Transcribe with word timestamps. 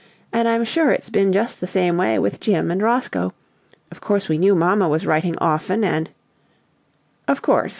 And 0.33 0.47
I'm 0.47 0.63
sure 0.63 0.89
it's 0.91 1.11
been 1.11 1.31
just 1.31 1.59
the 1.61 1.67
same 1.67 1.95
way 1.95 2.17
with 2.17 2.39
Jim 2.39 2.71
and 2.71 2.81
Roscoe. 2.81 3.33
Of 3.91 4.01
course 4.01 4.27
we 4.27 4.39
knew 4.39 4.55
mamma 4.55 4.89
was 4.89 5.05
writing 5.05 5.35
often 5.37 5.83
and" 5.83 6.09
"Of 7.27 7.43
course!" 7.43 7.69